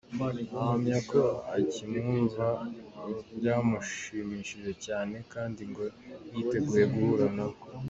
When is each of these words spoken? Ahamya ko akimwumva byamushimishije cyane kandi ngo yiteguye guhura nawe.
Ahamya 0.57 0.97
ko 1.11 1.21
akimwumva 1.57 2.47
byamushimishije 3.37 4.71
cyane 4.85 5.15
kandi 5.33 5.61
ngo 5.69 5.83
yiteguye 6.33 6.85
guhura 6.93 7.27
nawe. 7.35 7.57